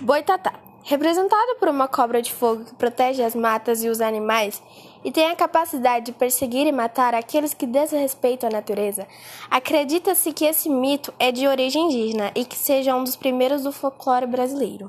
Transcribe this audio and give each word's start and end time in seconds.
Boitatá. 0.00 0.54
Representado 0.84 1.56
por 1.58 1.68
uma 1.68 1.88
cobra 1.88 2.22
de 2.22 2.32
fogo 2.32 2.64
que 2.64 2.74
protege 2.76 3.20
as 3.20 3.34
matas 3.34 3.82
e 3.82 3.88
os 3.88 4.00
animais 4.00 4.62
e 5.04 5.10
tem 5.10 5.28
a 5.28 5.34
capacidade 5.34 6.06
de 6.06 6.12
perseguir 6.12 6.68
e 6.68 6.72
matar 6.72 7.14
aqueles 7.14 7.52
que 7.52 7.66
desrespeitam 7.66 8.48
a 8.48 8.52
natureza, 8.52 9.06
acredita-se 9.50 10.32
que 10.32 10.44
esse 10.44 10.68
mito 10.68 11.12
é 11.18 11.32
de 11.32 11.48
origem 11.48 11.86
indígena 11.86 12.30
e 12.34 12.44
que 12.44 12.56
seja 12.56 12.94
um 12.94 13.02
dos 13.02 13.16
primeiros 13.16 13.64
do 13.64 13.72
folclore 13.72 14.26
brasileiro. 14.26 14.88